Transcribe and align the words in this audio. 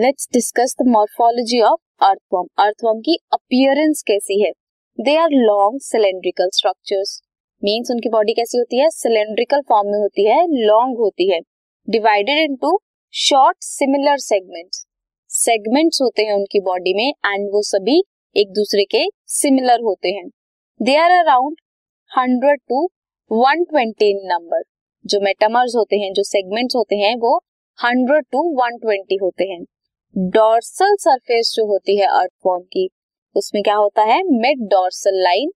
Let's 0.00 0.28
discuss 0.32 0.74
the 0.82 0.86
morphology 0.88 1.60
of 1.60 2.04
earthworm 2.04 2.46
earthworm 2.64 3.00
की 3.00 3.16
appearance 3.32 4.02
कैसी 4.06 4.40
है? 4.42 4.50
They 4.98 5.16
are 5.16 5.30
long 5.30 5.80
cylindrical 5.80 6.48
structures 6.54 7.10
means 7.64 7.90
उनकी 7.90 8.08
body 8.08 8.32
कैसी 8.32 8.58
होती 8.58 8.78
है? 8.78 8.88
सिलेंड्रिकल 8.90 9.60
फॉर्म 9.60 9.88
में 9.88 9.98
होती 9.98 10.24
है 10.24 10.36
लॉन्ग 10.66 10.98
होती 10.98 11.30
है. 11.30 11.40
Divided 11.88 12.38
into 12.50 12.70
short 13.14 13.56
similar 13.60 14.18
segments 14.18 14.84
segments 15.30 16.02
होते 16.02 16.22
हैं 16.22 16.34
उनकी 16.34 16.60
बॉडी 16.60 16.94
में 16.94 17.08
एंड 17.08 17.48
वो 17.52 17.62
सभी 17.62 18.02
एक 18.36 18.52
दूसरे 18.52 18.84
के 18.84 19.04
सिमिलर 19.26 19.80
होते 19.80 20.08
हैं. 20.08 20.26
They 20.80 20.96
are 20.96 21.10
around 21.10 21.56
hundred 22.10 22.60
to 22.68 22.84
one 23.30 23.64
twenty 23.64 24.12
number 24.28 24.62
जो 25.04 25.20
मेटामर्स 25.20 25.74
होते 25.76 25.96
हैं, 25.96 26.12
जो 26.12 26.22
सेगमेंट्स 26.22 26.76
होते 26.76 26.96
हैं, 26.96 27.14
वो 27.16 27.36
हंड्रेड 27.78 28.24
टू 28.32 28.42
वन 28.62 28.78
ट्वेंटी 28.78 29.18
होते 29.22 29.44
हैं. 29.44 29.60
डॉर्सल 30.16 30.94
सरफेस 31.00 31.52
जो 31.56 31.64
होती 31.66 31.96
है 31.98 32.06
अर्थ 32.06 32.30
फॉर्म 32.44 32.62
की, 32.62 32.88
उसमें 33.36 33.62
क्या 33.62 33.74
होता 33.74 34.02
है? 34.02 34.22
Mid 34.22 34.66
dorsal 34.68 35.22
line 35.22 35.50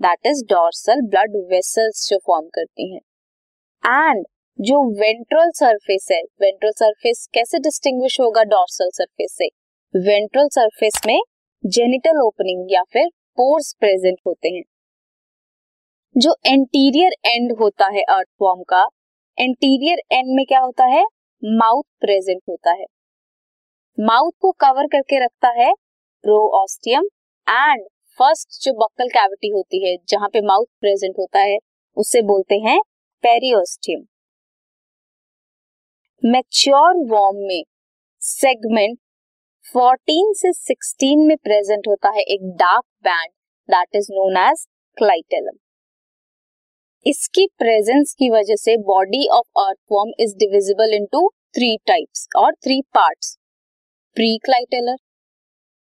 that 0.00 0.26
is 0.26 0.44
dorsal 0.44 1.00
blood 1.00 1.36
vessels 1.50 2.08
जो 2.10 2.18
फॉर्म 2.18 2.46
करती 2.46 2.94
हैं। 2.94 3.00
एंड 3.84 4.24
जो 4.58 4.82
वेंट्रल 5.00 5.50
सरफेस 5.50 6.08
है 6.12 6.20
वेंट्रल 6.42 6.70
सरफेस 6.70 7.28
कैसे 7.34 7.58
डिस्टिंग्विश 7.58 8.20
होगा 8.20 8.42
डॉर्सल 8.42 8.90
सरफेस 8.94 9.36
से? 9.38 9.48
वेंट्रल 9.94 10.48
सरफेस 10.48 11.00
में 11.06 11.20
जेनिटल 11.64 12.20
ओपनिंग 12.20 12.72
या 12.72 12.82
फिर 12.82 13.08
पोर्स 13.36 13.72
प्रेजेंट 13.80 14.18
होते 14.26 14.48
हैं। 14.48 14.62
जो 16.16 16.36
एंटीरियर 16.46 17.12
एंड 17.26 17.56
होता 17.60 17.86
है 17.86 18.02
अर्थवॉर्म 18.02 18.62
का 18.62 18.88
एंटीरियर 19.38 19.98
एंड 20.12 20.34
में 20.36 20.44
क्या 20.46 20.60
होता 20.60 20.84
है? 20.84 21.04
माउथ 21.42 21.82
प्रेजेंट 22.00 22.42
होता 22.48 22.72
है। 22.72 22.84
माउथ 23.98 24.32
को 24.40 24.50
कवर 24.52 24.86
करके 24.86 25.18
रखता 25.24 25.48
है 25.58 25.72
प्रोऑस्टियम 26.24 27.04
एंड 27.46 27.84
फ़र्स्ट 28.18 28.64
जो 28.64 28.72
बक्कल 28.72 29.08
कैविटी 29.08 29.48
होती 29.48 29.78
है, 29.84 29.96
जहाँ 30.08 30.28
पे 30.28 30.40
माउथ 30.40 30.66
प्रेजेंट 30.80 31.14
होता 31.18 31.38
है, 31.40 31.56
उसे 31.96 32.22
बोलते 32.22 32.54
हैं 32.60 32.78
पेरियोस्टियम 33.24 34.04
मैच्योर 36.22 36.96
वॉर्म 37.10 37.36
में 37.46 37.62
सेगमेंट 38.22 38.98
14 39.64 40.32
से 40.34 40.52
16 40.64 41.26
में 41.28 41.36
प्रेजेंट 41.36 41.88
होता 41.88 42.10
है 42.10 42.22
एक 42.26 42.46
dark 42.56 42.84
band 43.04 43.32
that 43.68 43.96
is 43.96 44.12
known 44.12 44.36
as 44.42 44.66
clitellum 44.96 45.58
इसकी 47.06 47.46
प्रेजेंस 47.58 48.14
की 48.18 48.30
वजह 48.30 48.56
से 48.58 48.76
body 48.84 49.26
of 49.32 49.60
earthworm 49.60 50.12
is 50.20 50.36
divisible 50.36 50.94
into 50.94 51.28
three 51.54 51.76
types 51.86 52.28
और 52.36 52.54
three 52.54 52.80
parts 52.94 53.36
pre 54.16 54.36
clitellar 54.44 54.96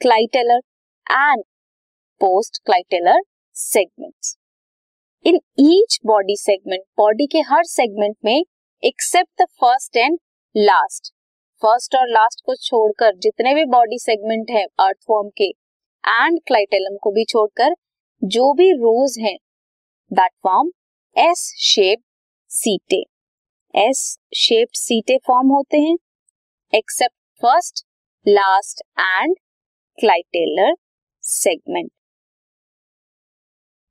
clitellar 0.00 0.60
and 1.06 1.42
post 2.20 2.58
clitellar 2.66 3.20
segments 3.56 4.34
in 5.24 5.38
each 5.60 5.98
body 6.06 6.36
segment 6.36 6.82
body 6.98 7.26
के 7.26 7.40
हर 7.50 7.62
सेगमेंट 7.66 8.16
में 8.24 8.42
except 8.82 9.42
the 9.42 9.46
first 9.60 9.96
and 9.96 10.18
last 10.54 11.12
first 11.62 11.94
और 11.94 12.08
last 12.08 12.44
को 12.46 12.54
छोड़कर 12.62 13.14
जितने 13.20 13.54
भी 13.54 13.64
बॉडी 13.68 13.98
सेगमेंट 13.98 14.50
है 14.50 14.64
अर्थवॉर्म 14.80 15.28
के 15.36 15.48
एंड 16.04 16.40
क्लाइटेलम 16.46 16.96
को 17.02 17.12
भी 17.12 17.24
छोड़कर 17.26 17.74
जो 18.22 18.52
भी 18.54 18.70
रोज 18.74 19.18
हैं 19.20 19.36
that 20.10 20.32
form 20.42 20.72
S 21.16 21.50
shape 21.64 22.02
setae 22.50 23.04
S 23.74 24.06
shape 24.38 24.68
setae 24.76 25.18
form 25.26 25.52
होते 25.52 25.80
हैं 25.80 25.96
except 26.72 27.14
first 27.42 27.86
last 28.28 28.80
and 29.00 29.34
clitellar 29.98 30.74
segment 31.22 31.90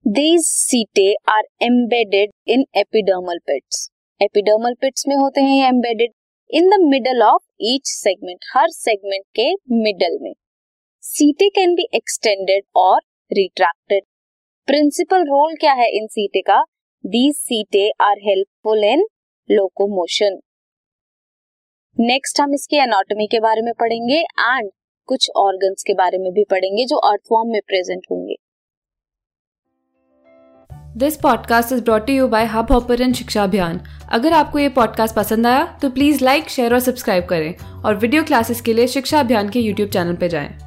these 0.06 0.42
setae 0.46 1.14
are 1.30 1.44
embedded 1.62 2.32
in 2.48 2.66
epidermal 2.78 3.38
pits 3.38 3.88
epidermal 4.22 4.74
pits 4.82 5.08
में 5.08 5.16
होते 5.16 5.42
हैं 5.42 5.68
embedded 5.68 6.12
in 6.50 6.70
the 6.70 6.80
middle 6.82 7.22
of 7.24 7.42
each 7.62 7.88
segment 7.88 8.46
her 8.54 8.70
segment 8.70 9.24
के 9.40 9.52
middle 9.84 10.18
में. 10.22 10.34
Setae 11.04 11.50
can 11.50 11.76
be 11.76 11.88
extended 11.94 12.64
और 12.76 13.00
retracted 13.32 14.04
principal 14.68 15.24
role 15.24 15.56
क्या 15.56 15.74
है 15.74 15.90
इन 15.92 16.08
setae 16.08 16.42
का? 16.42 16.62
These 17.06 17.36
setae 17.36 17.90
are 18.02 18.20
helpful 18.24 18.84
in 18.84 19.06
locomotion 19.50 20.40
next 22.00 22.40
हम 22.42 22.54
इसके 22.54 22.76
एनाटॉमी 22.76 23.28
के 23.28 23.40
बारे 23.40 23.62
में 23.62 23.74
पढ़ेंगे 23.80 24.16
एंड 24.16 24.70
कुछ 25.06 25.30
ऑर्गन्स 25.36 25.84
के 25.84 25.94
बारे 25.94 26.18
में 26.18 26.32
भी 26.34 26.44
पढ़ेंगे 26.44 26.86
जो 26.86 26.96
अर्थवॉर्म 26.96 27.52
में 27.52 27.62
प्रेजेंट 27.68 28.02
होंगे 28.12 28.36
this 30.98 31.18
podcast 31.18 31.74
is 31.74 31.84
brought 31.84 32.10
you 32.10 32.28
by 32.28 32.46
Hubhopper 32.72 33.14
Shiksha 33.14 33.44
Abhiyan 33.44 33.80
अगर 34.12 34.34
आपको 34.34 34.60
ये 34.60 34.70
पॉडकास्ट 34.70 35.16
पसंद 35.16 35.48
आया 35.48 35.66
तो 35.82 35.90
प्लीज़ 35.90 36.24
लाइक 36.24 36.50
शेयर 36.50 36.74
और 36.74 36.80
सब्सक्राइब 36.80 37.26
करें 37.26 37.56
और 37.86 37.96
वीडियो 37.96 38.24
क्लासेस 38.24 38.62
के 38.62 38.74
लिए 38.74 38.88
शिक्षा 38.88 39.20
अभियान 39.20 39.50
के 39.50 39.60
यूट्यूब 39.60 39.90
चैनल 39.90 40.16
पर 40.16 40.28
जाएँ। 40.28 40.65